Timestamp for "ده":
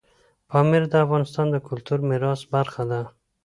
2.91-3.01